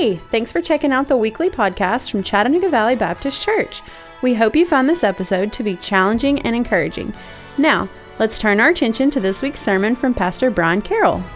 [0.00, 3.82] Hey, thanks for checking out the weekly podcast from Chattanooga Valley Baptist Church.
[4.22, 7.12] We hope you found this episode to be challenging and encouraging.
[7.58, 7.86] Now,
[8.18, 11.18] let's turn our attention to this week's sermon from Pastor Brian Carroll.
[11.18, 11.26] So,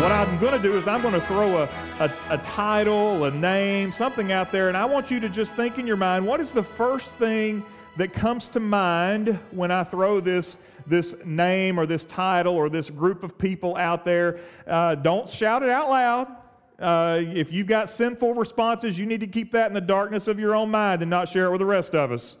[0.00, 1.68] what I'm going to do is I'm going to throw a,
[1.98, 5.76] a, a, title, a name, something out there, and I want you to just think
[5.76, 7.62] in your mind what is the first thing
[7.98, 10.56] that comes to mind when I throw this
[10.90, 14.40] this name or this title or this group of people out there.
[14.66, 16.36] Uh, don't shout it out loud.
[16.80, 20.38] Uh, if you've got sinful responses, you need to keep that in the darkness of
[20.38, 22.36] your own mind and not share it with the rest of us.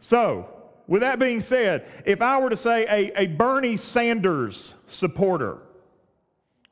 [0.00, 0.48] So,
[0.86, 5.58] with that being said, if I were to say a, a Bernie Sanders supporter,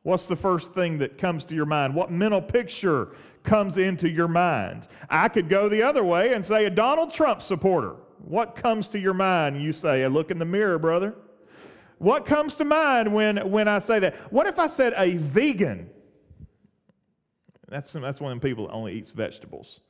[0.03, 1.95] what's the first thing that comes to your mind?
[1.95, 4.89] What mental picture comes into your mind?
[5.09, 7.97] I could go the other way and say a Donald Trump supporter.
[8.25, 9.63] What comes to your mind?
[9.63, 11.15] You say, look in the mirror, brother.
[11.99, 14.33] What comes to mind when, when I say that?
[14.33, 15.91] What if I said a vegan?
[17.69, 19.81] That's, that's one of them people that only eats vegetables.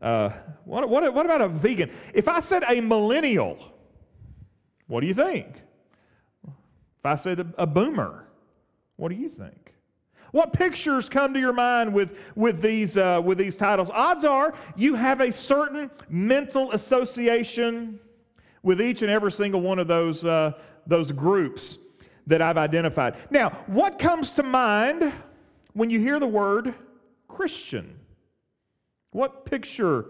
[0.00, 0.30] Uh,
[0.64, 1.90] what, what, what about a vegan?
[2.14, 3.58] If I said a millennial,
[4.86, 5.60] what do you think?
[6.44, 8.26] If I said a, a boomer,
[8.96, 9.65] what do you think?
[10.32, 13.90] What pictures come to your mind with, with, these, uh, with these titles?
[13.90, 18.00] Odds are you have a certain mental association
[18.62, 20.52] with each and every single one of those, uh,
[20.86, 21.78] those groups
[22.26, 23.16] that I've identified.
[23.30, 25.12] Now, what comes to mind
[25.74, 26.74] when you hear the word
[27.28, 27.96] Christian?
[29.12, 30.06] What picture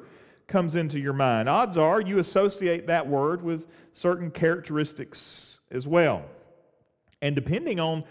[0.47, 1.49] comes into your mind?
[1.49, 6.25] Odds are you associate that word with certain characteristics as well.
[7.23, 8.05] And depending on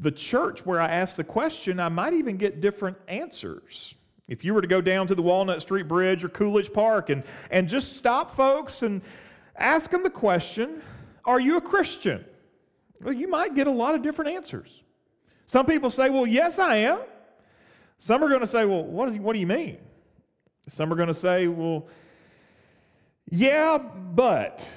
[0.00, 3.94] the church where I ask the question, I might even get different answers.
[4.28, 7.22] If you were to go down to the Walnut Street Bridge or Coolidge Park and,
[7.50, 9.00] and just stop folks and
[9.56, 10.82] ask them the question,
[11.24, 12.24] Are you a Christian?
[13.00, 14.82] Well, you might get a lot of different answers.
[15.46, 17.00] Some people say, Well, yes, I am.
[17.98, 19.78] Some are going to say, Well, what, what do you mean?
[20.68, 21.86] Some are going to say, Well,
[23.30, 24.68] yeah, but.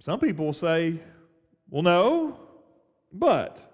[0.00, 1.00] Some people will say,
[1.70, 2.40] Well, no,
[3.10, 3.69] but.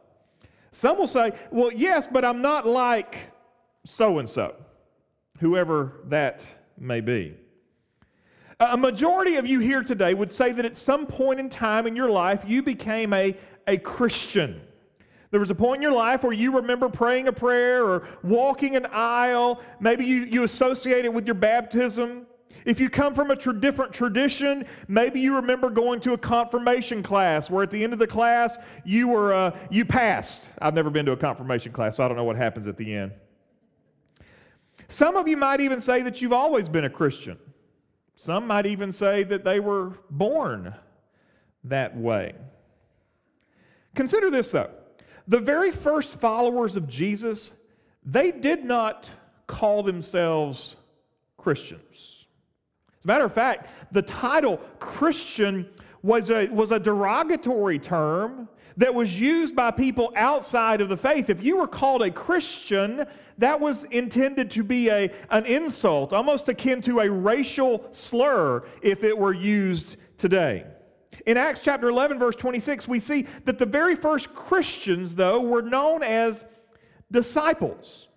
[0.76, 3.32] Some will say, well, yes, but I'm not like
[3.86, 4.54] so and so,
[5.38, 7.34] whoever that may be.
[8.60, 11.96] A majority of you here today would say that at some point in time in
[11.96, 13.34] your life, you became a,
[13.66, 14.60] a Christian.
[15.30, 18.76] There was a point in your life where you remember praying a prayer or walking
[18.76, 19.62] an aisle.
[19.80, 22.26] Maybe you, you associate it with your baptism.
[22.66, 27.00] If you come from a tra- different tradition, maybe you remember going to a confirmation
[27.00, 30.50] class where at the end of the class you were uh, you passed.
[30.60, 32.92] I've never been to a confirmation class, so I don't know what happens at the
[32.92, 33.12] end.
[34.88, 37.38] Some of you might even say that you've always been a Christian.
[38.16, 40.74] Some might even say that they were born
[41.64, 42.34] that way.
[43.94, 44.70] Consider this though.
[45.28, 47.52] The very first followers of Jesus,
[48.04, 49.08] they did not
[49.46, 50.76] call themselves
[51.36, 52.15] Christians.
[53.06, 55.68] A matter of fact, the title Christian
[56.02, 61.30] was a, was a derogatory term that was used by people outside of the faith.
[61.30, 63.06] If you were called a Christian,
[63.38, 69.04] that was intended to be a, an insult, almost akin to a racial slur if
[69.04, 70.66] it were used today.
[71.26, 75.62] In Acts chapter 11, verse 26, we see that the very first Christians, though, were
[75.62, 76.44] known as
[77.12, 78.08] disciples.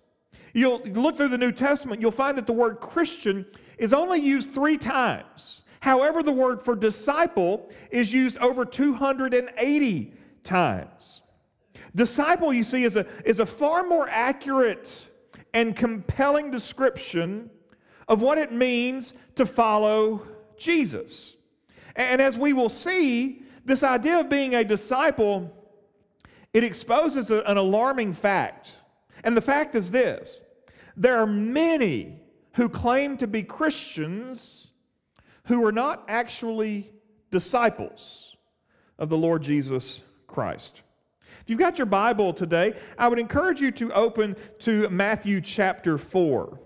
[0.52, 3.46] You'll look through the New Testament, you'll find that the word Christian
[3.80, 5.62] is only used three times.
[5.80, 10.12] However, the word for disciple is used over 280
[10.44, 11.22] times.
[11.96, 15.06] Disciple, you see, is a, is a far more accurate
[15.54, 17.48] and compelling description
[18.06, 20.26] of what it means to follow
[20.58, 21.36] Jesus.
[21.96, 25.50] And as we will see, this idea of being a disciple,
[26.52, 28.76] it exposes an alarming fact.
[29.24, 30.38] And the fact is this
[30.98, 32.19] there are many
[32.60, 34.72] who claim to be Christians
[35.46, 36.92] who are not actually
[37.30, 38.36] disciples
[38.98, 40.82] of the Lord Jesus Christ.
[41.40, 45.96] If you've got your Bible today, I would encourage you to open to Matthew chapter
[45.96, 46.60] 4.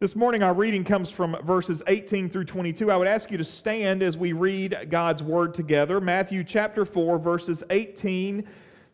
[0.00, 2.90] This morning, our reading comes from verses 18 through 22.
[2.90, 6.00] I would ask you to stand as we read God's word together.
[6.00, 8.44] Matthew chapter 4, verses 18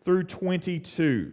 [0.04, 1.32] through 22.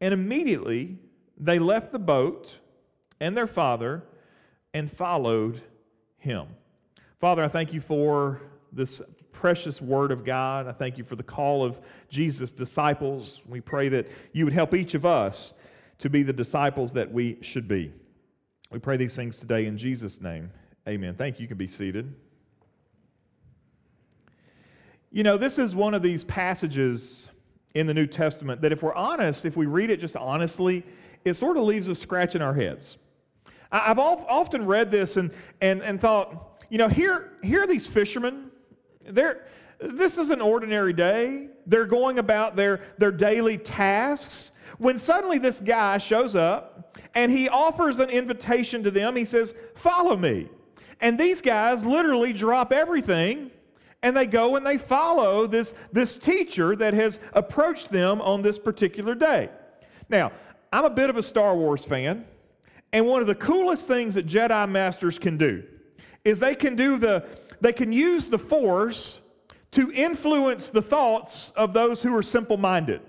[0.00, 0.98] And immediately
[1.38, 2.56] they left the boat
[3.20, 4.02] and their father
[4.74, 5.62] and followed
[6.18, 6.46] him.
[7.20, 8.42] Father, I thank you for
[8.72, 9.00] this
[9.32, 10.66] precious word of God.
[10.66, 13.40] I thank you for the call of Jesus' disciples.
[13.48, 15.54] We pray that you would help each of us
[15.98, 17.92] to be the disciples that we should be.
[18.70, 20.50] We pray these things today in Jesus' name.
[20.88, 21.14] Amen.
[21.14, 21.42] Thank you.
[21.44, 22.14] You can be seated.
[25.10, 27.30] You know, this is one of these passages
[27.74, 30.84] in the New Testament that, if we're honest, if we read it just honestly,
[31.24, 32.96] it sort of leaves us scratching our heads.
[33.72, 38.50] I've often read this and, and, and thought, you know, here, here are these fishermen.
[39.08, 39.46] They're,
[39.80, 41.48] this is an ordinary day.
[41.66, 44.52] They're going about their, their daily tasks.
[44.78, 49.54] When suddenly this guy shows up and he offers an invitation to them, he says,
[49.74, 50.48] Follow me.
[51.00, 53.50] And these guys literally drop everything
[54.04, 58.58] and they go and they follow this, this teacher that has approached them on this
[58.58, 59.48] particular day.
[60.10, 60.30] Now,
[60.74, 62.26] I'm a bit of a Star Wars fan,
[62.92, 65.64] and one of the coolest things that Jedi Masters can do
[66.22, 67.24] is they can do the
[67.60, 69.20] they can use the force
[69.70, 73.00] to influence the thoughts of those who are simple-minded.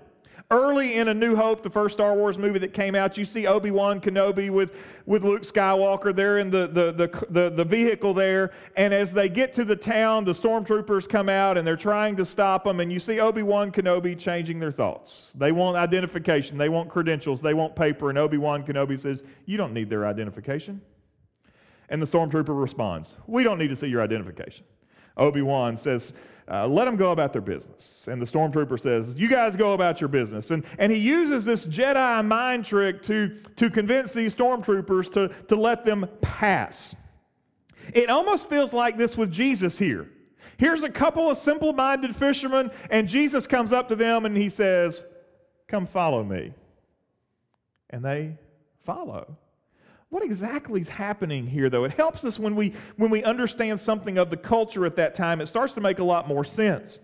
[0.48, 3.48] Early in A New Hope, the first Star Wars movie that came out, you see
[3.48, 6.14] Obi Wan Kenobi with, with Luke Skywalker.
[6.14, 8.52] They're in the, the, the, the, the vehicle there.
[8.76, 12.24] And as they get to the town, the stormtroopers come out and they're trying to
[12.24, 12.78] stop them.
[12.78, 15.32] And you see Obi Wan Kenobi changing their thoughts.
[15.34, 18.10] They want identification, they want credentials, they want paper.
[18.10, 20.80] And Obi Wan Kenobi says, You don't need their identification.
[21.88, 24.64] And the stormtrooper responds, We don't need to see your identification.
[25.16, 26.12] Obi Wan says,
[26.48, 28.06] uh, let them go about their business.
[28.08, 30.50] And the stormtrooper says, You guys go about your business.
[30.52, 35.56] And, and he uses this Jedi mind trick to, to convince these stormtroopers to, to
[35.56, 36.94] let them pass.
[37.92, 40.08] It almost feels like this with Jesus here.
[40.58, 44.48] Here's a couple of simple minded fishermen, and Jesus comes up to them and he
[44.48, 45.04] says,
[45.68, 46.52] Come follow me.
[47.90, 48.36] And they
[48.84, 49.36] follow.
[50.10, 51.84] What exactly is happening here, though?
[51.84, 55.40] It helps us when we, when we understand something of the culture at that time.
[55.40, 56.98] It starts to make a lot more sense.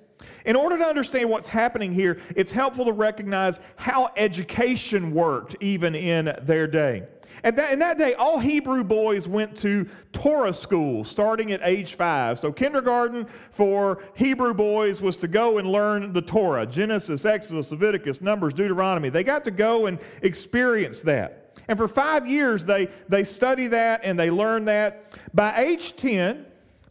[0.44, 5.96] In order to understand what's happening here, it's helpful to recognize how education worked even
[5.96, 7.02] in their day.
[7.44, 11.94] And that, in that day, all Hebrew boys went to Torah school starting at age
[11.94, 12.38] five.
[12.38, 18.20] So, kindergarten for Hebrew boys was to go and learn the Torah Genesis, Exodus, Leviticus,
[18.20, 19.10] Numbers, Deuteronomy.
[19.10, 21.41] They got to go and experience that.
[21.68, 25.14] And for five years, they, they study that and they learn that.
[25.34, 26.44] By age 10,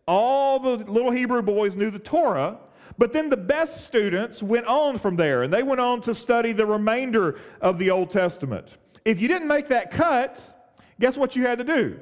[0.07, 2.57] all the little Hebrew boys knew the Torah,
[2.97, 6.51] but then the best students went on from there and they went on to study
[6.51, 8.68] the remainder of the Old Testament.
[9.06, 10.45] If you didn't make that cut,
[11.00, 12.00] guess what you had to do?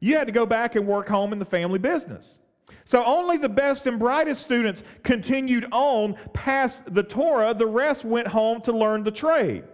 [0.00, 2.38] You had to go back and work home in the family business.
[2.84, 8.28] So only the best and brightest students continued on past the Torah, the rest went
[8.28, 9.64] home to learn the trade.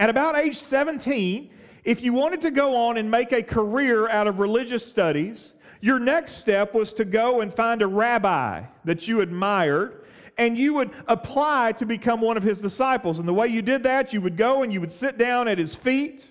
[0.00, 1.50] At about age 17,
[1.84, 5.52] if you wanted to go on and make a career out of religious studies,
[5.82, 10.06] your next step was to go and find a rabbi that you admired
[10.38, 13.18] and you would apply to become one of his disciples.
[13.18, 15.58] And the way you did that, you would go and you would sit down at
[15.58, 16.30] his feet.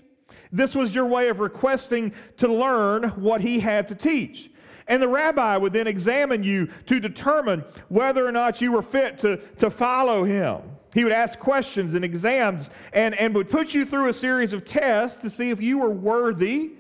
[0.52, 4.50] This was your way of requesting to learn what he had to teach.
[4.88, 9.20] And the rabbi would then examine you to determine whether or not you were fit
[9.20, 10.64] to, to follow him.
[10.94, 14.66] He would ask questions and exams and, and would put you through a series of
[14.66, 16.72] tests to see if you were worthy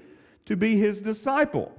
[0.45, 1.71] to be his disciple.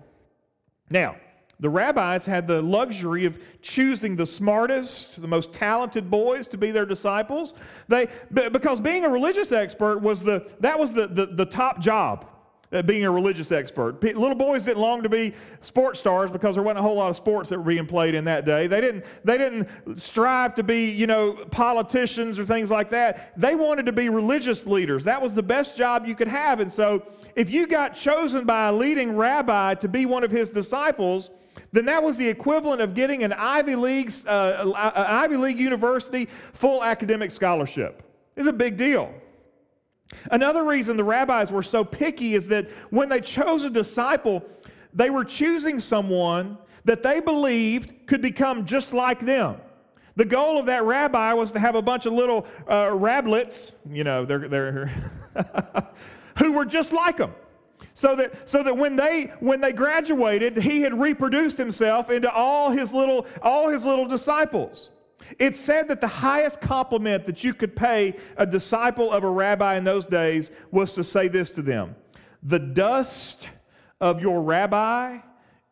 [0.90, 1.16] Now,
[1.58, 6.70] the rabbis had the luxury of choosing the smartest, the most talented boys to be
[6.70, 7.54] their disciples.
[7.88, 12.26] They, because being a religious expert was the, that was the, the, the top job
[12.86, 14.00] being a religious expert.
[14.02, 17.16] little boys didn't long to be sports stars because there wasn't a whole lot of
[17.16, 18.68] sports that were being played in that day.
[18.68, 19.68] They didn't, they didn't
[20.00, 23.32] strive to be, you know, politicians or things like that.
[23.36, 25.02] They wanted to be religious leaders.
[25.02, 26.60] That was the best job you could have.
[26.60, 27.02] And so
[27.34, 31.30] if you got chosen by a leading rabbi to be one of his disciples,
[31.72, 36.84] then that was the equivalent of getting an Ivy League, uh, Ivy League university full
[36.84, 38.04] academic scholarship.
[38.36, 39.12] It's a big deal.
[40.30, 44.44] Another reason the rabbis were so picky is that when they chose a disciple,
[44.92, 49.56] they were choosing someone that they believed could become just like them.
[50.16, 54.04] The goal of that rabbi was to have a bunch of little uh, rablets, you
[54.04, 54.86] know, they're, they're
[56.38, 57.32] who were just like them.
[57.94, 62.70] So that, so that when they when they graduated, he had reproduced himself into all
[62.70, 64.90] his little all his little disciples.
[65.38, 69.76] It's said that the highest compliment that you could pay a disciple of a rabbi
[69.76, 71.94] in those days was to say this to them
[72.42, 73.48] The dust
[74.00, 75.18] of your rabbi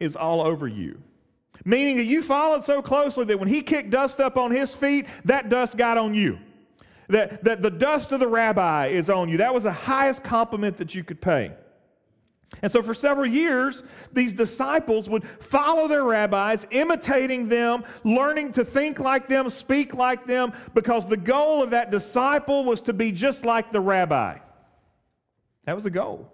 [0.00, 1.00] is all over you.
[1.64, 5.06] Meaning that you followed so closely that when he kicked dust up on his feet,
[5.24, 6.38] that dust got on you.
[7.08, 9.38] That, that the dust of the rabbi is on you.
[9.38, 11.52] That was the highest compliment that you could pay.
[12.62, 18.64] And so, for several years, these disciples would follow their rabbis, imitating them, learning to
[18.64, 23.12] think like them, speak like them, because the goal of that disciple was to be
[23.12, 24.38] just like the rabbi.
[25.66, 26.32] That was the goal.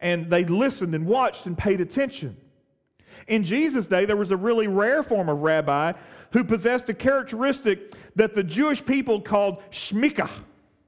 [0.00, 2.36] And they listened and watched and paid attention.
[3.28, 5.92] In Jesus' day, there was a really rare form of rabbi
[6.32, 10.28] who possessed a characteristic that the Jewish people called shmika.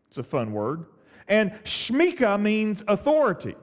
[0.08, 0.86] It's a fun word.
[1.28, 3.54] And shmika means authority.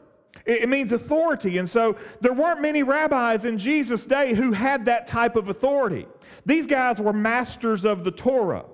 [0.46, 1.58] It means authority.
[1.58, 6.08] And so there weren't many rabbis in Jesus' day who had that type of authority.
[6.46, 8.66] These guys were masters of the Torah.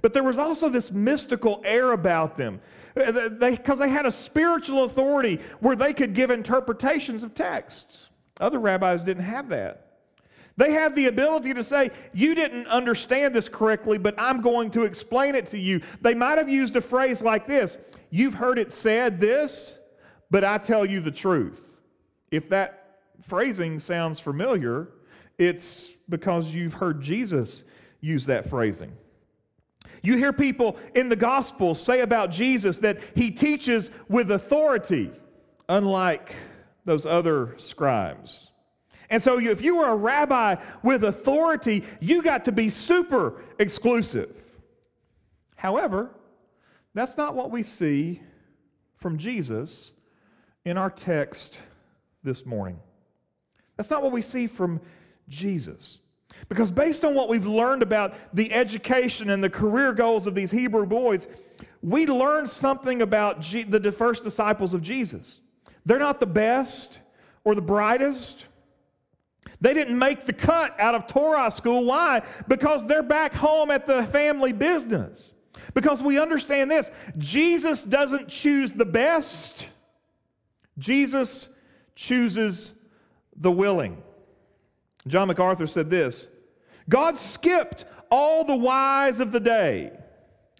[0.00, 2.60] But there was also this mystical air about them
[2.94, 8.08] because they, they, had a spiritual authority where they could give interpretations of texts.
[8.40, 9.84] Other rabbis didn't have that.
[10.56, 14.82] They have the ability to say, You didn't understand this correctly, but I'm going to
[14.82, 15.80] explain it to you.
[16.00, 17.78] They might have used a phrase like this
[18.10, 19.77] You've heard it said this,
[20.30, 21.60] but I tell you the truth.
[22.30, 24.88] If that phrasing sounds familiar,
[25.38, 27.64] it's because you've heard Jesus
[28.00, 28.92] use that phrasing.
[30.02, 35.10] You hear people in the gospel say about Jesus that he teaches with authority,
[35.68, 36.34] unlike
[36.84, 38.50] those other scribes.
[39.10, 44.36] And so, if you were a rabbi with authority, you got to be super exclusive.
[45.56, 46.10] However,
[46.94, 48.22] that's not what we see
[48.98, 49.92] from Jesus
[50.68, 51.58] in our text
[52.22, 52.78] this morning.
[53.76, 54.80] That's not what we see from
[55.28, 55.98] Jesus.
[56.48, 60.50] Because based on what we've learned about the education and the career goals of these
[60.50, 61.26] Hebrew boys,
[61.82, 65.40] we learned something about G- the first disciples of Jesus.
[65.86, 66.98] They're not the best
[67.44, 68.46] or the brightest.
[69.60, 71.84] They didn't make the cut out of Torah school.
[71.84, 72.22] Why?
[72.46, 75.34] Because they're back home at the family business.
[75.74, 79.66] Because we understand this Jesus doesn't choose the best,
[80.78, 81.48] Jesus
[81.94, 82.72] chooses
[83.36, 84.02] the willing.
[85.06, 86.28] John MacArthur said this
[86.88, 89.92] God skipped all the wise of the day.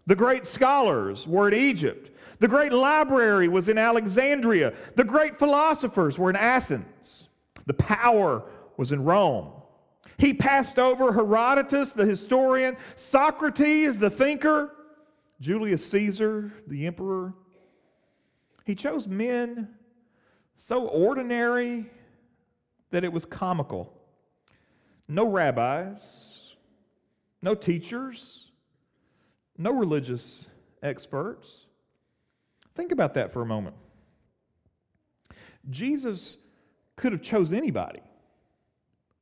[0.07, 2.11] The great scholars were in Egypt.
[2.41, 4.73] The great library was in Alexandria.
[4.95, 7.29] The great philosophers were in Athens.
[7.67, 8.45] The power
[8.77, 9.53] was in Rome.
[10.19, 14.73] He passed over Herodotus, the historian, Socrates, the thinker,
[15.41, 17.35] Julius Caesar, the emperor.
[18.65, 19.69] He chose men
[20.59, 21.87] so ordinary
[22.91, 23.95] that it was comical.
[25.07, 26.55] No rabbis,
[27.41, 28.51] no teachers,
[29.57, 30.49] no religious
[30.83, 31.67] experts.
[32.75, 33.77] Think about that for a moment.
[35.71, 36.39] Jesus
[36.97, 38.01] could have chose anybody.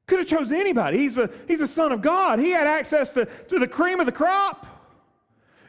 [0.07, 0.97] Could have chose anybody.
[0.97, 2.38] He's a, he's a son of God.
[2.38, 4.66] He had access to, to the cream of the crop.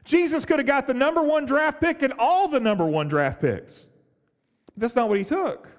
[0.05, 3.41] Jesus could have got the number one draft pick and all the number one draft
[3.41, 3.87] picks.
[4.77, 5.69] That's not what he took.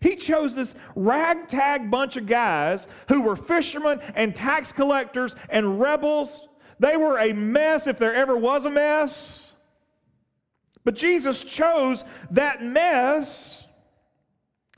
[0.00, 6.48] He chose this ragtag bunch of guys who were fishermen and tax collectors and rebels.
[6.78, 9.54] They were a mess if there ever was a mess.
[10.84, 13.66] But Jesus chose that mess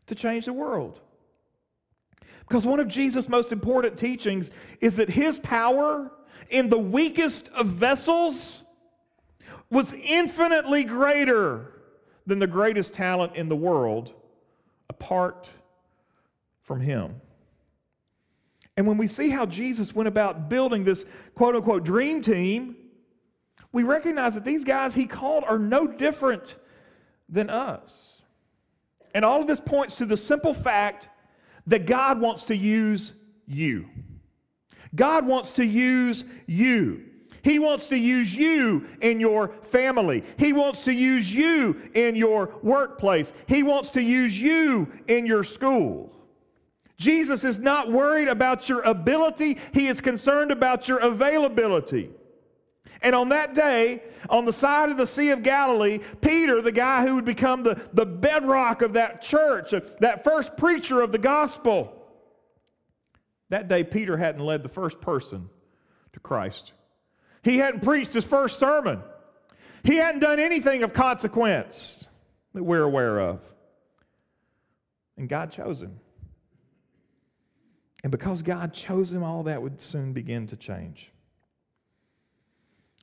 [0.07, 1.01] to change the world.
[2.49, 6.13] Because one of Jesus' most important teachings is that his power
[6.51, 8.63] in the weakest of vessels
[9.71, 11.73] was infinitely greater
[12.27, 14.13] than the greatest talent in the world
[14.89, 15.49] apart
[16.63, 17.21] from Him.
[18.77, 22.77] And when we see how Jesus went about building this quote unquote dream team,
[23.73, 26.57] we recognize that these guys he called are no different
[27.29, 28.23] than us.
[29.15, 31.09] And all of this points to the simple fact
[31.67, 33.15] that God wants to use
[33.47, 33.87] you.
[34.95, 37.05] God wants to use you.
[37.47, 40.25] He wants to use you in your family.
[40.37, 43.33] He wants to use you in your workplace.
[43.47, 46.13] He wants to use you in your school.
[46.97, 52.11] Jesus is not worried about your ability, He is concerned about your availability.
[53.01, 57.07] And on that day, on the side of the Sea of Galilee, Peter, the guy
[57.07, 61.93] who would become the, the bedrock of that church, that first preacher of the gospel,
[63.51, 65.49] that day Peter hadn't led the first person
[66.13, 66.73] to Christ.
[67.47, 69.01] He hadn't preached his first sermon.
[69.85, 72.09] He hadn't done anything of consequence
[72.55, 73.39] that we're aware of.
[75.17, 76.01] And God chose him.
[78.03, 81.13] And because God chose him, all that would soon begin to change.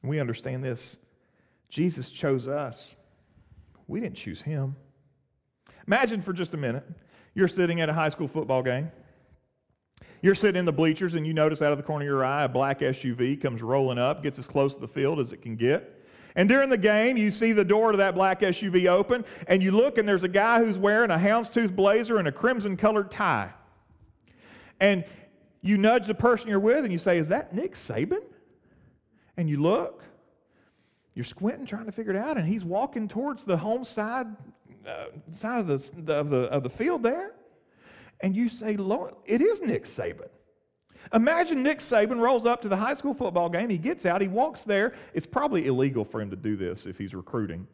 [0.03, 0.97] We understand this.
[1.69, 2.95] Jesus chose us.
[3.87, 4.75] We didn't choose him.
[5.87, 6.83] Imagine for just a minute
[7.33, 8.91] you're sitting at a high school football game.
[10.23, 12.45] You're sitting in the bleachers and you notice out of the corner of your eye
[12.45, 15.57] a black SUV comes rolling up, gets as close to the field as it can
[15.57, 16.01] get.
[16.37, 19.71] And during the game, you see the door to that black SUV open, and you
[19.71, 23.51] look, and there's a guy who's wearing a houndstooth blazer and a crimson colored tie.
[24.79, 25.03] And
[25.61, 28.23] you nudge the person you're with, and you say, Is that Nick Saban?
[29.35, 30.03] And you look,
[31.15, 34.27] you're squinting, trying to figure it out, and he's walking towards the home side,
[34.87, 37.33] uh, side of the, of, the, of the field there.
[38.23, 40.29] And you say, Lord, it is Nick Saban.
[41.13, 43.69] Imagine Nick Saban rolls up to the high school football game.
[43.69, 44.93] He gets out, he walks there.
[45.13, 47.67] It's probably illegal for him to do this if he's recruiting.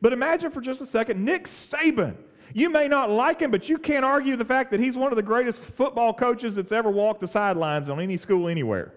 [0.00, 2.14] But imagine for just a second Nick Saban.
[2.54, 5.16] You may not like him, but you can't argue the fact that he's one of
[5.16, 8.94] the greatest football coaches that's ever walked the sidelines on any school anywhere.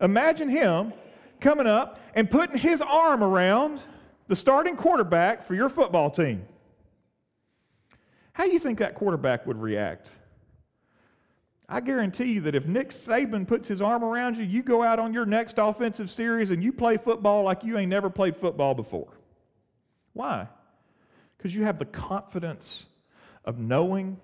[0.00, 0.92] Imagine him
[1.40, 3.80] coming up and putting his arm around
[4.26, 6.46] the starting quarterback for your football team.
[8.38, 10.12] How do you think that quarterback would react?
[11.68, 15.00] I guarantee you that if Nick Saban puts his arm around you, you go out
[15.00, 18.74] on your next offensive series and you play football like you ain't never played football
[18.74, 19.18] before.
[20.12, 20.46] Why?
[21.36, 22.86] Because you have the confidence
[23.44, 24.16] of knowing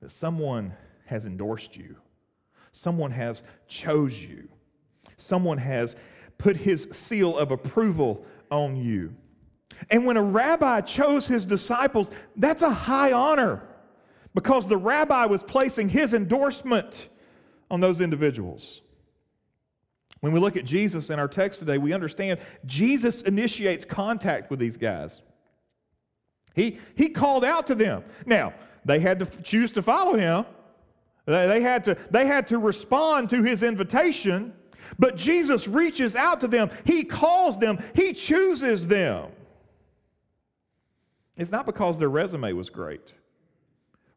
[0.00, 0.72] that someone
[1.04, 1.96] has endorsed you,
[2.72, 4.48] someone has chose you,
[5.18, 5.96] someone has
[6.38, 9.14] put his seal of approval on you.
[9.90, 13.62] And when a rabbi chose his disciples, that's a high honor
[14.34, 17.08] because the rabbi was placing his endorsement
[17.70, 18.80] on those individuals.
[20.20, 24.58] When we look at Jesus in our text today, we understand Jesus initiates contact with
[24.58, 25.20] these guys.
[26.54, 28.04] He, he called out to them.
[28.24, 28.54] Now,
[28.84, 30.46] they had to choose to follow him.
[31.26, 34.52] They had to, they had to respond to his invitation,
[34.98, 36.70] but Jesus reaches out to them.
[36.84, 37.78] He calls them.
[37.94, 39.30] He chooses them.
[41.36, 43.12] It's not because their resume was great.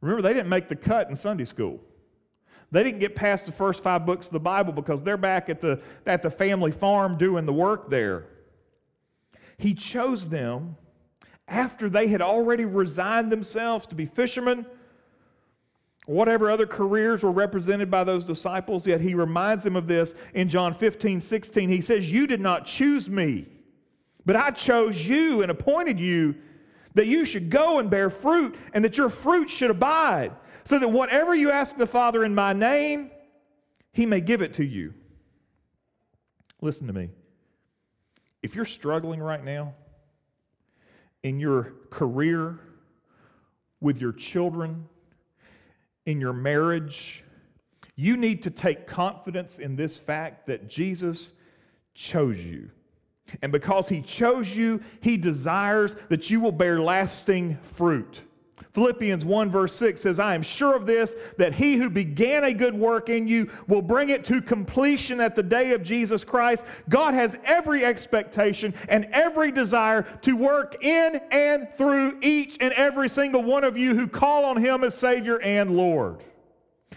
[0.01, 1.79] Remember, they didn't make the cut in Sunday school.
[2.71, 5.61] They didn't get past the first five books of the Bible because they're back at
[5.61, 8.25] the, at the family farm doing the work there.
[9.57, 10.75] He chose them
[11.47, 14.65] after they had already resigned themselves to be fishermen,
[16.05, 18.85] whatever other careers were represented by those disciples.
[18.85, 21.69] Yet he reminds them of this in John 15, 16.
[21.69, 23.47] He says, You did not choose me,
[24.25, 26.35] but I chose you and appointed you
[26.93, 30.31] that you should go and bear fruit, and that your fruit should abide,
[30.63, 33.11] so that whatever you ask the Father in my name,
[33.93, 34.93] he may give it to you.
[36.61, 37.09] Listen to me.
[38.43, 39.73] If you're struggling right now
[41.23, 42.59] in your career,
[43.79, 44.87] with your children,
[46.05, 47.23] in your marriage,
[47.95, 51.33] you need to take confidence in this fact that Jesus
[51.93, 52.69] chose you.
[53.41, 58.21] And because he chose you, he desires that you will bear lasting fruit.
[58.73, 62.53] Philippians 1, verse 6 says, I am sure of this, that he who began a
[62.53, 66.63] good work in you will bring it to completion at the day of Jesus Christ.
[66.87, 73.09] God has every expectation and every desire to work in and through each and every
[73.09, 76.23] single one of you who call on him as Savior and Lord.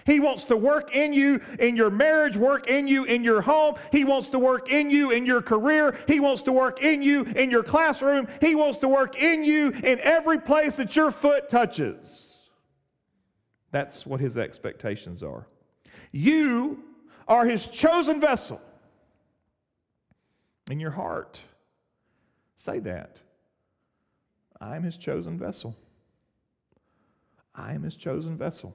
[0.06, 3.76] He wants to work in you in your marriage, work in you in your home.
[3.92, 5.98] He wants to work in you in your career.
[6.06, 8.28] He wants to work in you in your classroom.
[8.40, 12.48] He wants to work in you in every place that your foot touches.
[13.72, 15.46] That's what his expectations are.
[16.12, 16.82] You
[17.28, 18.60] are his chosen vessel.
[20.70, 21.40] In your heart,
[22.56, 23.18] say that.
[24.60, 25.76] I am his chosen vessel.
[27.54, 28.74] I am his chosen vessel.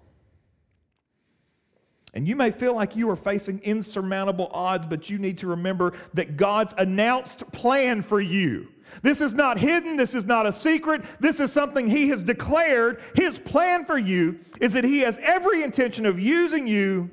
[2.16, 5.94] And you may feel like you are facing insurmountable odds, but you need to remember
[6.14, 8.70] that God's announced plan for you.
[9.02, 9.98] This is not hidden.
[9.98, 11.04] This is not a secret.
[11.20, 13.02] This is something He has declared.
[13.16, 17.10] His plan for you is that He has every intention of using you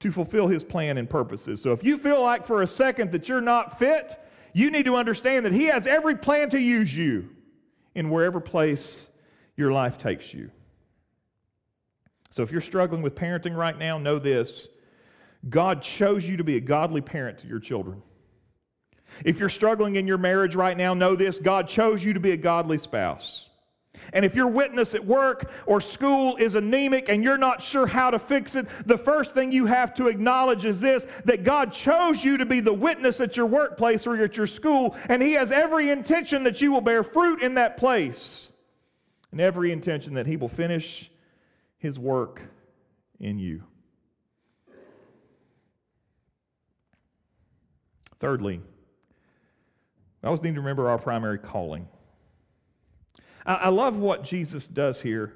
[0.00, 1.60] to fulfill His plan and purposes.
[1.60, 4.18] So if you feel like for a second that you're not fit,
[4.54, 7.28] you need to understand that He has every plan to use you
[7.94, 9.08] in wherever place
[9.58, 10.50] your life takes you.
[12.30, 14.68] So if you're struggling with parenting right now, know this
[15.48, 18.02] God chose you to be a godly parent to your children.
[19.24, 22.32] If you're struggling in your marriage right now, know this God chose you to be
[22.32, 23.46] a godly spouse.
[24.12, 28.10] And if your witness at work or school is anemic and you're not sure how
[28.10, 32.22] to fix it, the first thing you have to acknowledge is this that God chose
[32.22, 35.50] you to be the witness at your workplace or at your school, and He has
[35.50, 38.50] every intention that you will bear fruit in that place,
[39.32, 41.10] and every intention that He will finish
[41.78, 42.42] his work
[43.20, 43.62] in you.
[48.18, 48.60] Thirdly,
[50.22, 51.86] I always need to remember our primary calling.
[53.44, 55.34] I, I love what Jesus does here.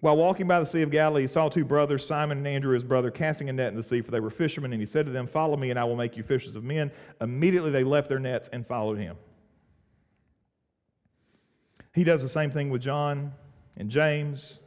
[0.00, 2.82] While walking by the Sea of Galilee, he saw two brothers, Simon and Andrew, his
[2.82, 4.72] brother, casting a net in the sea, for they were fishermen.
[4.72, 6.90] And he said to them, Follow me, and I will make you fishers of men.
[7.20, 9.16] Immediately they left their nets and followed him.
[11.94, 13.32] He does the same thing with John
[13.76, 14.58] and James.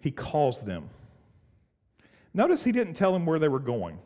[0.00, 0.88] He calls them.
[2.34, 3.98] Notice he didn't tell them where they were going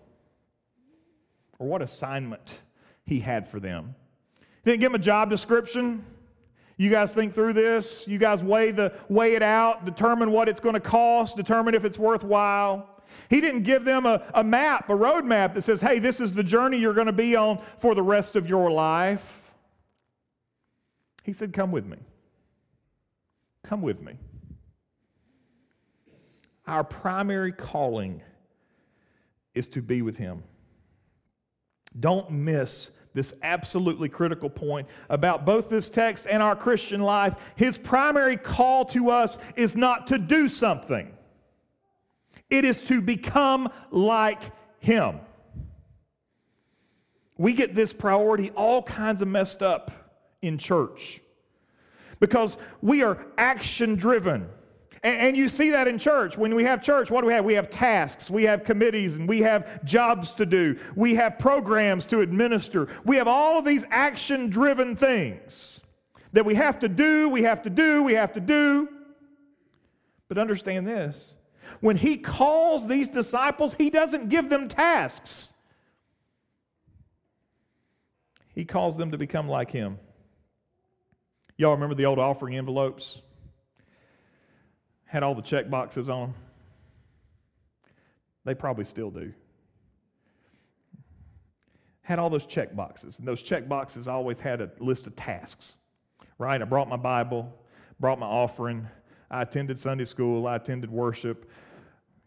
[1.59, 2.59] or what assignment
[3.05, 3.95] he had for them.
[4.65, 6.05] He didn't give them a job description.
[6.77, 8.05] You guys think through this.
[8.07, 11.85] You guys weigh, the, weigh it out, determine what it's going to cost, determine if
[11.85, 13.03] it's worthwhile.
[13.29, 16.33] He didn't give them a, a map, a road map that says, hey, this is
[16.33, 19.53] the journey you're going to be on for the rest of your life.
[21.25, 21.99] He said, come with me.
[23.63, 24.15] Come with me.
[26.67, 28.23] Our primary calling
[29.55, 30.43] is to be with Him.
[31.99, 37.35] Don't miss this absolutely critical point about both this text and our Christian life.
[37.57, 41.13] His primary call to us is not to do something,
[42.49, 44.43] it is to become like
[44.79, 45.19] Him.
[47.37, 49.91] We get this priority all kinds of messed up
[50.43, 51.21] in church
[52.21, 54.49] because we are action driven.
[55.03, 56.37] And, you see that in church.
[56.37, 57.43] When we have church, what do we have?
[57.43, 60.79] We have tasks, we have committees, and we have jobs to do.
[60.95, 62.89] We have programs to administer.
[63.07, 65.81] We have all of these action driven things
[66.33, 68.89] that we have to do, we have to do, we have to do.
[70.29, 71.35] But understand this
[71.81, 75.55] when he calls these disciples, he doesn't give them tasks,
[78.55, 79.99] he calls them to become like him.
[81.61, 83.21] Y'all remember the old offering envelopes?
[85.05, 86.35] had all the check boxes on them.
[88.47, 89.31] They probably still do.
[92.01, 93.19] Had all those check boxes.
[93.19, 95.75] And those check boxes always had a list of tasks,
[96.39, 96.63] right?
[96.63, 97.53] I brought my Bible,
[97.99, 98.89] brought my offering,
[99.31, 101.51] I attended Sunday school, I attended worship.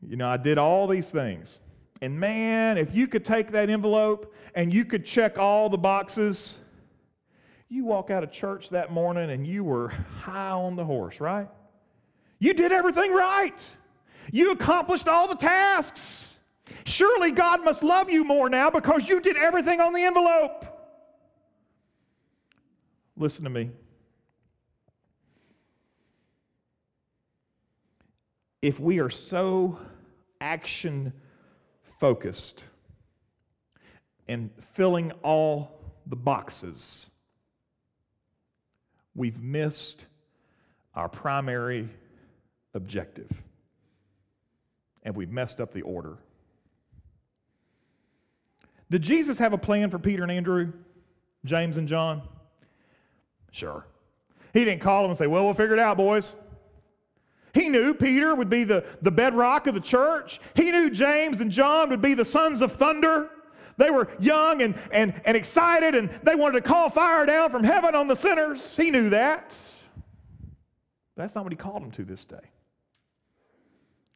[0.08, 1.58] You know, I did all these things.
[2.04, 6.60] And man, if you could take that envelope and you could check all the boxes,
[7.74, 11.48] you walk out of church that morning and you were high on the horse, right?
[12.38, 13.66] You did everything right.
[14.32, 16.38] You accomplished all the tasks.
[16.86, 20.66] Surely God must love you more now because you did everything on the envelope.
[23.18, 23.72] Listen to me.
[28.62, 29.80] If we are so
[30.40, 31.12] action
[32.00, 32.64] focused
[34.28, 37.08] and filling all the boxes,
[39.16, 40.06] we've missed
[40.96, 41.90] our primary
[42.74, 43.30] objective.
[45.04, 46.18] And we've messed up the order.
[48.90, 50.72] Did Jesus have a plan for Peter and Andrew,
[51.46, 52.22] James and John?
[53.52, 53.86] Sure.
[54.54, 56.34] He didn't call them and say, Well, we'll figure it out, boys.
[57.54, 60.40] He knew Peter would be the, the bedrock of the church.
[60.56, 63.30] He knew James and John would be the sons of thunder.
[63.78, 67.64] They were young and, and, and excited, and they wanted to call fire down from
[67.64, 68.76] heaven on the sinners.
[68.78, 69.56] He knew that.
[71.16, 72.36] That's not what he called them to this day.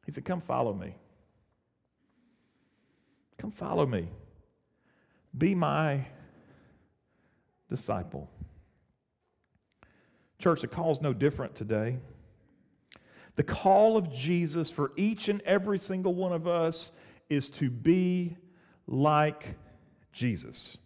[0.06, 0.94] He said, Come follow me.
[3.36, 4.08] Come follow me.
[5.36, 6.06] Be my
[7.70, 8.28] disciple.
[10.38, 11.98] Church, the call is no different today.
[13.36, 16.90] The call of Jesus for each and every single one of us
[17.28, 18.36] is to be
[18.88, 19.54] like
[20.12, 20.76] Jesus.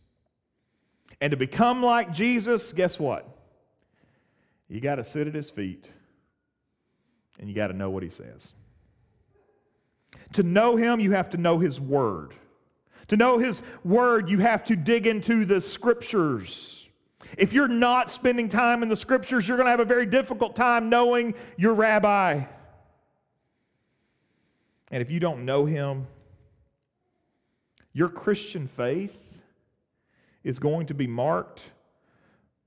[1.20, 3.28] And to become like Jesus, guess what?
[4.68, 5.88] You got to sit at his feet
[7.38, 8.52] and you got to know what he says.
[10.34, 12.34] To know him, you have to know his word.
[13.08, 16.88] To know his word, you have to dig into the scriptures.
[17.38, 20.56] If you're not spending time in the scriptures, you're going to have a very difficult
[20.56, 22.42] time knowing your rabbi.
[24.90, 26.06] And if you don't know him,
[27.92, 29.16] your Christian faith
[30.44, 31.62] is going to be marked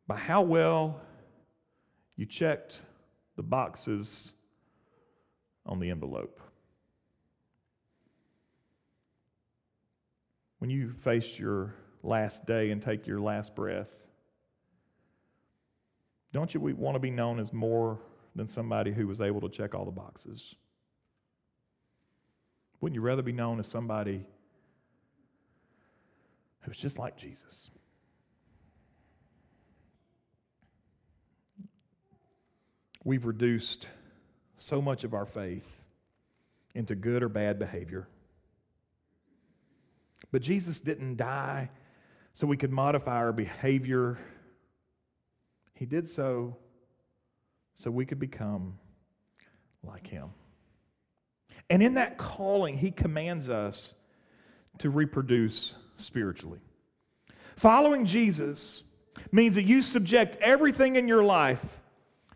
[0.08, 1.02] by how well
[2.16, 2.82] you checked
[3.36, 4.34] the boxes
[5.66, 6.40] on the envelope.
[10.66, 13.90] when you face your last day and take your last breath,
[16.34, 18.00] don't you want to be known as more
[18.36, 20.56] than somebody who was able to check all the boxes?
[22.82, 24.26] Wouldn't you rather be known as somebody
[26.66, 27.70] who's just like Jesus?
[33.04, 33.88] We've reduced
[34.56, 35.68] so much of our faith
[36.74, 38.08] into good or bad behavior.
[40.32, 41.70] But Jesus didn't die
[42.34, 44.18] so we could modify our behavior
[45.74, 46.58] He did so
[47.76, 48.80] so we could become
[49.84, 50.30] like him.
[51.70, 53.94] And in that calling, he commands us
[54.80, 56.60] to reproduce spiritually.
[57.58, 58.84] Following Jesus
[59.32, 61.64] means that you subject everything in your life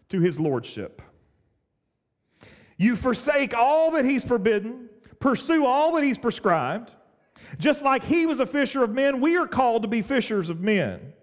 [0.09, 1.01] to his lordship.
[2.77, 6.91] You forsake all that he's forbidden, pursue all that he's prescribed.
[7.57, 10.61] Just like he was a fisher of men, we are called to be fishers of
[10.61, 11.13] men.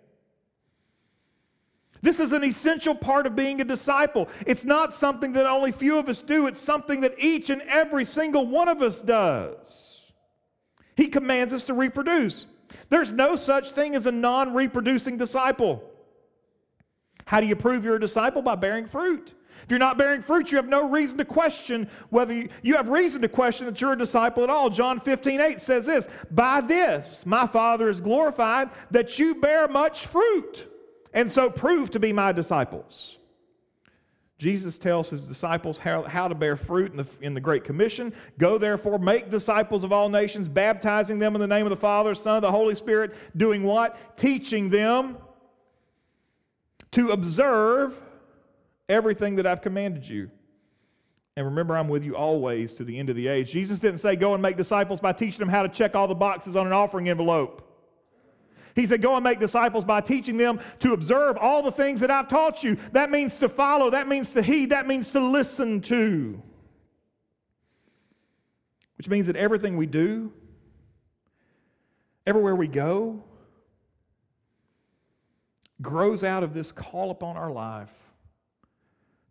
[2.02, 4.28] This is an essential part of being a disciple.
[4.46, 8.04] It's not something that only few of us do, it's something that each and every
[8.04, 9.95] single one of us does.
[10.96, 12.46] He commands us to reproduce.
[12.88, 15.82] There's no such thing as a non reproducing disciple.
[17.26, 18.42] How do you prove you're a disciple?
[18.42, 19.34] By bearing fruit.
[19.62, 22.88] If you're not bearing fruit, you have no reason to question whether you, you, have
[22.88, 24.70] reason to question that you're a disciple at all.
[24.70, 30.06] John 15, 8 says this By this my Father is glorified, that you bear much
[30.06, 30.70] fruit
[31.12, 33.18] and so prove to be my disciples.
[34.38, 38.12] Jesus tells his disciples how, how to bear fruit in the, in the Great Commission.
[38.38, 42.14] Go therefore, make disciples of all nations, baptizing them in the name of the Father,
[42.14, 44.18] Son, the Holy Spirit, doing what?
[44.18, 45.16] Teaching them
[46.92, 47.96] to observe
[48.90, 50.30] everything that I've commanded you.
[51.36, 53.50] And remember, I'm with you always to the end of the age.
[53.50, 56.14] Jesus didn't say, Go and make disciples by teaching them how to check all the
[56.14, 57.65] boxes on an offering envelope.
[58.76, 62.10] He said, Go and make disciples by teaching them to observe all the things that
[62.10, 62.76] I've taught you.
[62.92, 66.40] That means to follow, that means to heed, that means to listen to.
[68.98, 70.30] Which means that everything we do,
[72.26, 73.24] everywhere we go,
[75.80, 77.92] grows out of this call upon our life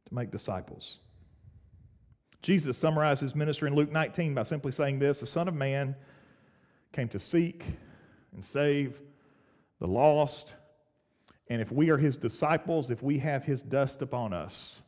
[0.07, 0.97] to make disciples.
[2.41, 5.95] Jesus summarized his ministry in Luke 19 by simply saying this The Son of Man
[6.93, 7.65] came to seek
[8.33, 8.99] and save
[9.79, 10.53] the lost.
[11.49, 14.81] And if we are his disciples, if we have his dust upon us,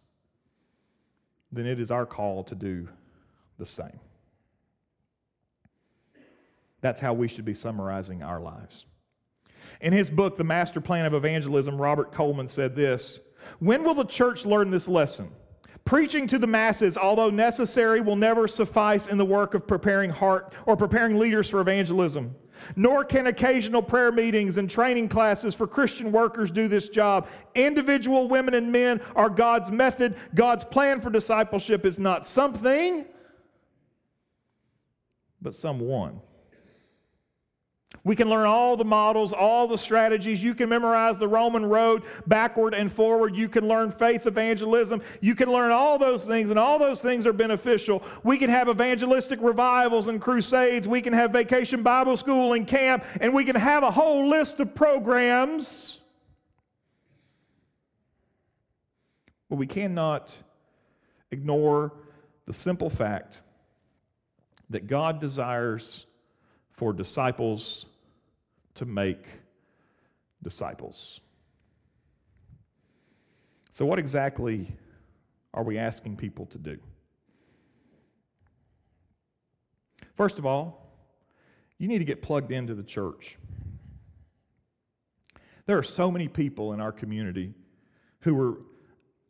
[1.52, 2.88] then it is our call to do
[3.58, 4.00] the same.
[6.82, 8.86] That's how we should be summarizing our lives.
[9.82, 13.20] In his book, The Master Plan of Evangelism, Robert Coleman said this
[13.60, 15.32] When will the church learn this lesson?
[15.86, 20.54] Preaching to the masses, although necessary, will never suffice in the work of preparing heart
[20.66, 22.36] or preparing leaders for evangelism.
[22.76, 27.28] Nor can occasional prayer meetings and training classes for Christian workers do this job.
[27.56, 30.16] Individual women and men are God's method.
[30.36, 33.06] God's plan for discipleship is not something,
[35.42, 36.22] but someone.
[38.08, 40.42] We can learn all the models, all the strategies.
[40.42, 43.36] You can memorize the Roman road backward and forward.
[43.36, 45.02] You can learn faith evangelism.
[45.20, 48.02] You can learn all those things, and all those things are beneficial.
[48.24, 50.88] We can have evangelistic revivals and crusades.
[50.88, 54.62] We can have vacation Bible school and camp, and we can have a whole list
[54.62, 56.00] of programs.
[59.50, 60.34] But we cannot
[61.32, 61.92] ignore
[62.46, 63.42] the simple fact
[64.70, 66.06] that God desires
[66.72, 67.86] for disciples
[68.78, 69.26] to make
[70.44, 71.20] disciples.
[73.72, 74.68] So, what exactly
[75.54, 76.78] are we asking people to do?
[80.16, 80.88] First of all,
[81.78, 83.38] you need to get plugged into the church.
[85.66, 87.54] There are so many people in our community
[88.22, 88.58] who are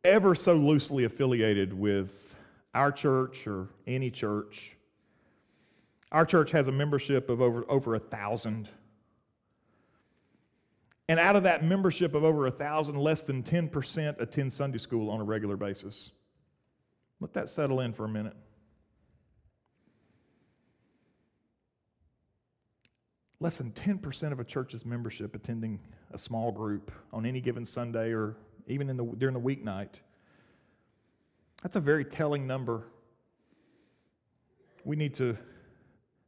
[0.04, 2.12] ever so loosely affiliated with
[2.74, 4.76] our church or any church.
[6.12, 8.70] Our church has a membership of over, over a thousand
[11.10, 15.10] and out of that membership of over a thousand, less than 10% attend Sunday school
[15.10, 16.12] on a regular basis.
[17.20, 18.36] Let that settle in for a minute.
[23.40, 25.80] Less than 10% of a church's membership attending
[26.12, 28.36] a small group on any given Sunday or
[28.68, 29.96] even in the, during the weeknight.
[31.62, 32.88] That's a very telling number.
[34.84, 35.38] We need to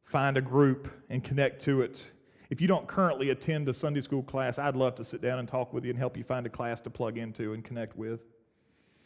[0.06, 2.06] find a group and connect to it
[2.50, 5.48] if you don't currently attend a Sunday school class, I'd love to sit down and
[5.48, 8.22] talk with you and help you find a class to plug into and connect with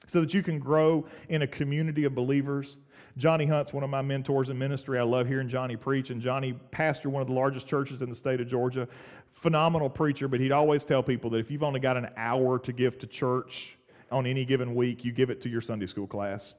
[0.06, 2.78] so that you can grow in a community of believers.
[3.18, 5.00] Johnny Hunt's one of my mentors in ministry.
[5.00, 8.16] I love hearing Johnny preach, and Johnny pastored one of the largest churches in the
[8.16, 8.88] state of Georgia.
[9.34, 12.72] Phenomenal preacher, but he'd always tell people that if you've only got an hour to
[12.74, 13.78] give to church
[14.12, 16.54] on any given week, you give it to your Sunday school class.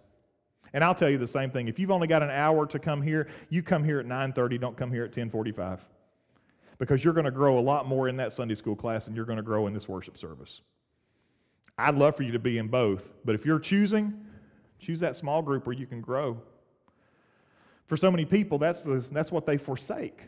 [0.72, 1.68] And I'll tell you the same thing.
[1.68, 4.76] If you've only got an hour to come here, you come here at 9:30, don't
[4.76, 5.80] come here at 10:45
[6.78, 9.24] because you're going to grow a lot more in that Sunday school class than you're
[9.24, 10.60] going to grow in this worship service.
[11.78, 14.14] I'd love for you to be in both, but if you're choosing,
[14.78, 16.40] choose that small group where you can grow.
[17.86, 20.22] For so many people, that's, the, that's what they forsake.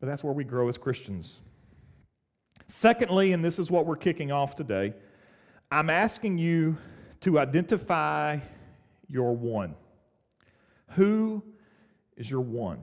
[0.00, 1.38] But that's where we grow as Christians.
[2.66, 4.94] Secondly, and this is what we're kicking off today,
[5.70, 6.76] I'm asking you
[7.20, 8.38] to identify
[9.08, 9.74] your one.
[10.90, 11.42] Who
[12.16, 12.82] is your one?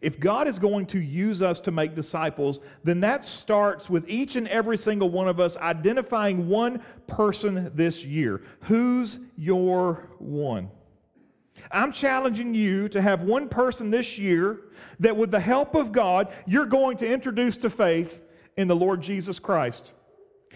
[0.00, 4.36] If God is going to use us to make disciples, then that starts with each
[4.36, 8.42] and every single one of us identifying one person this year.
[8.62, 10.70] Who's your one?
[11.70, 14.60] I'm challenging you to have one person this year
[15.00, 18.20] that, with the help of God, you're going to introduce to faith
[18.56, 19.92] in the Lord Jesus Christ.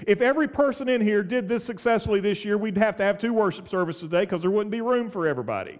[0.06, 3.34] If every person in here did this successfully this year, we'd have to have two
[3.34, 5.78] worship services today because there wouldn't be room for everybody.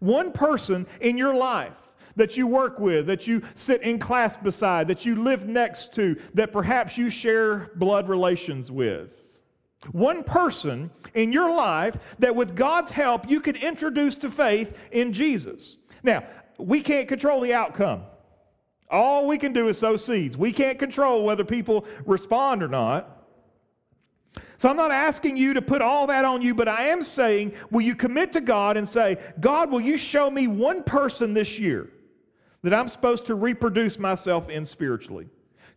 [0.00, 1.72] One person in your life
[2.16, 6.16] that you work with, that you sit in class beside, that you live next to,
[6.34, 9.10] that perhaps you share blood relations with.
[9.92, 15.12] One person in your life that, with God's help, you could introduce to faith in
[15.12, 15.76] Jesus.
[16.02, 16.24] Now,
[16.58, 18.02] we can't control the outcome.
[18.90, 20.36] All we can do is sow seeds.
[20.36, 23.10] We can't control whether people respond or not.
[24.56, 27.52] So I'm not asking you to put all that on you, but I am saying,
[27.70, 31.58] will you commit to God and say, God, will you show me one person this
[31.58, 31.90] year
[32.64, 35.28] that I'm supposed to reproduce myself in spiritually?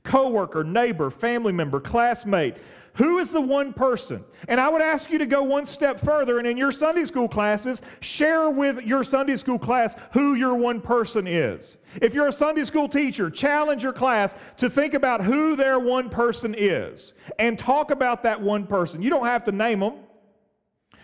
[0.04, 2.56] Coworker, neighbor, family member, classmate,
[2.94, 4.24] who is the one person?
[4.48, 7.28] And I would ask you to go one step further and in your Sunday school
[7.28, 11.78] classes, share with your Sunday school class who your one person is.
[12.02, 16.10] If you're a Sunday school teacher, challenge your class to think about who their one
[16.10, 19.04] person is and talk about that one person.
[19.04, 19.94] You don't have to name them.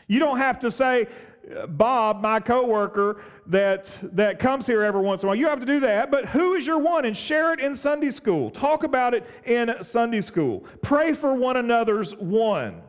[0.07, 1.07] You don't have to say,
[1.69, 5.35] Bob, my coworker that that comes here every once in a while.
[5.35, 8.11] You have to do that, but who is your one and share it in Sunday
[8.11, 8.49] school.
[8.49, 10.63] Talk about it in Sunday school.
[10.81, 12.81] Pray for one another's one.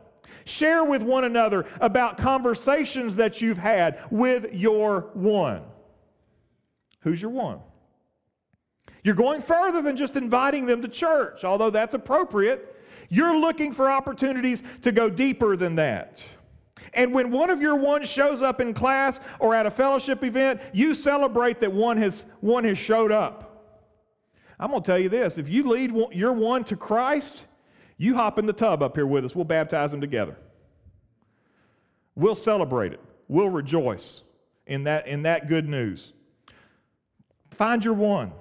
[0.45, 5.63] Share with one another about conversations that you've had with your one.
[7.01, 7.59] Who's your one?
[9.03, 12.75] You're going further than just inviting them to church, although that's appropriate.
[13.09, 16.23] You're looking for opportunities to go deeper than that.
[16.95, 20.61] And when one of your ones shows up in class or at a fellowship event,
[20.73, 23.51] you celebrate that one has, one has showed up.
[24.59, 27.45] I'm going to tell you this if you lead one, your one to Christ,
[27.97, 29.35] you hop in the tub up here with us.
[29.35, 30.37] We'll baptize them together.
[32.15, 33.01] We'll celebrate it.
[33.27, 34.21] We'll rejoice
[34.67, 36.13] in that, in that good news.
[37.51, 38.31] Find your one.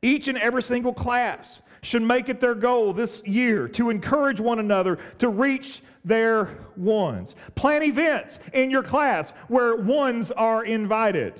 [0.00, 4.58] Each and every single class should make it their goal this year to encourage one
[4.58, 7.36] another to reach their ones.
[7.54, 11.34] Plan events in your class where ones are invited.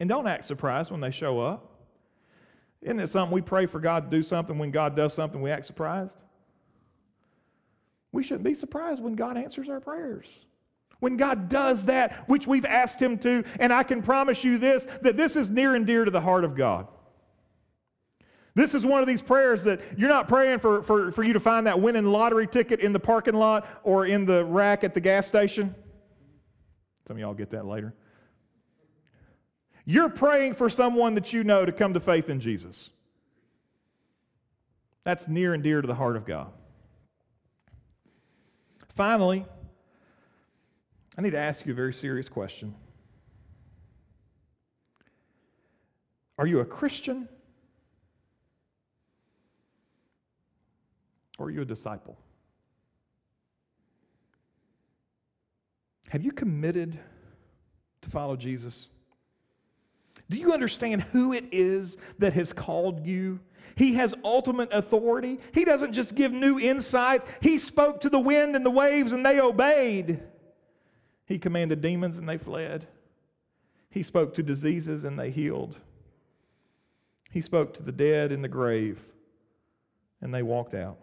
[0.00, 1.68] And don't act surprised when they show up.
[2.82, 5.50] Isn't it something we pray for God to do something when God does something, we
[5.50, 6.16] act surprised?
[8.10, 10.28] We shouldn't be surprised when God answers our prayers.
[10.98, 14.86] When God does that which we've asked Him to, and I can promise you this
[15.00, 16.86] that this is near and dear to the heart of God.
[18.54, 21.40] This is one of these prayers that you're not praying for, for, for you to
[21.40, 25.00] find that winning lottery ticket in the parking lot or in the rack at the
[25.00, 25.74] gas station.
[27.06, 27.94] Some of y'all get that later.
[29.84, 32.90] You're praying for someone that you know to come to faith in Jesus.
[35.04, 36.52] That's near and dear to the heart of God.
[38.94, 39.44] Finally,
[41.16, 42.74] I need to ask you a very serious question.
[46.38, 47.28] Are you a Christian?
[51.38, 52.18] Or are you a disciple?
[56.08, 56.98] Have you committed
[58.02, 58.88] to follow Jesus?
[60.28, 63.40] Do you understand who it is that has called you?
[63.76, 65.38] He has ultimate authority.
[65.54, 69.24] He doesn't just give new insights, He spoke to the wind and the waves and
[69.24, 70.22] they obeyed.
[71.26, 72.86] He commanded demons and they fled.
[73.88, 75.78] He spoke to diseases and they healed.
[77.30, 79.00] He spoke to the dead in the grave
[80.20, 80.98] and they walked out.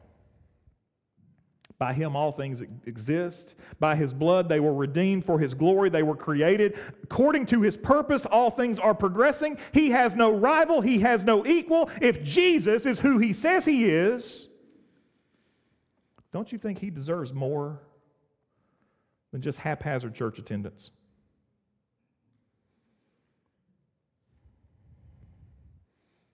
[1.79, 3.55] By him, all things exist.
[3.79, 5.23] By his blood, they were redeemed.
[5.23, 6.77] For his glory, they were created.
[7.03, 9.57] According to his purpose, all things are progressing.
[9.71, 11.89] He has no rival, he has no equal.
[12.01, 14.49] If Jesus is who he says he is,
[16.33, 17.79] don't you think he deserves more
[19.31, 20.91] than just haphazard church attendance?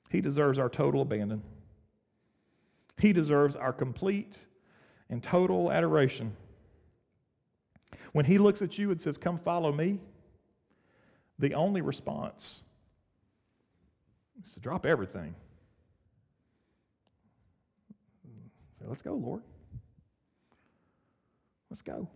[0.09, 1.43] He deserves our total abandon.
[2.97, 4.39] He deserves our complete
[5.09, 6.35] and total adoration.
[8.13, 9.99] When he looks at you and says, Come follow me,
[11.39, 12.61] the only response
[14.43, 15.35] is to drop everything.
[18.79, 19.41] Say, Let's go, Lord.
[21.69, 22.07] Let's go.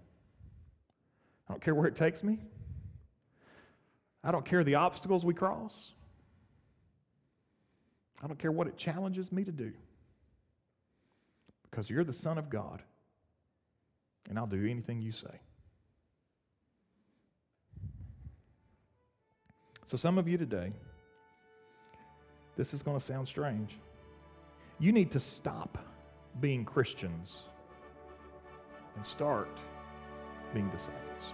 [1.48, 2.40] I don't care where it takes me.
[4.24, 5.92] I don't care the obstacles we cross.
[8.22, 9.72] I don't care what it challenges me to do
[11.80, 12.82] because you're the Son of God,
[14.28, 15.40] and I'll do anything you say.
[19.86, 20.74] So, some of you today,
[22.58, 23.78] this is going to sound strange.
[24.78, 25.78] You need to stop
[26.42, 27.44] being Christians
[28.98, 29.58] and start
[30.54, 31.34] being disciples.